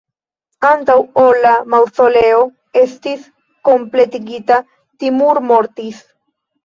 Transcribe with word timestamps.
Antaŭ 0.67 0.95
ol 1.23 1.37
la 1.43 1.51
maŭzoleo 1.73 2.41
estis 2.83 3.27
kompletigita, 3.69 4.59
Timur 5.05 5.45
mortis. 5.53 6.01